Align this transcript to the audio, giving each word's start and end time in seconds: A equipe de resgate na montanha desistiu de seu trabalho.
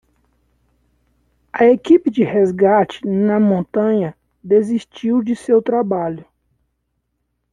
A 1.53 1.65
equipe 1.67 2.09
de 2.09 2.23
resgate 2.23 3.05
na 3.05 3.39
montanha 3.39 4.17
desistiu 4.43 5.21
de 5.21 5.35
seu 5.35 5.61
trabalho. 5.61 6.25